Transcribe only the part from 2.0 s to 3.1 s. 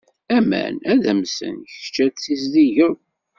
ad tizdigeḍ.